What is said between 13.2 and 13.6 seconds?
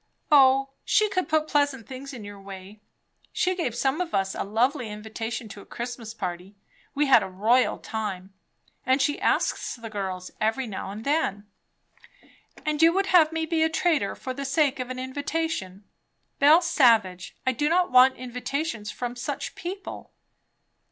me